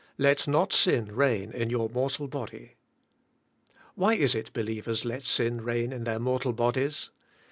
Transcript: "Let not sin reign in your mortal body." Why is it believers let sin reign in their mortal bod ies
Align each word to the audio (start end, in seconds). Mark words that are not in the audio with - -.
"Let 0.17 0.47
not 0.47 0.73
sin 0.73 1.11
reign 1.15 1.51
in 1.51 1.69
your 1.69 1.87
mortal 1.87 2.27
body." 2.27 2.77
Why 3.93 4.15
is 4.15 4.33
it 4.33 4.51
believers 4.51 5.05
let 5.05 5.25
sin 5.27 5.61
reign 5.61 5.93
in 5.93 6.05
their 6.05 6.17
mortal 6.17 6.53
bod 6.53 6.75
ies 6.77 7.11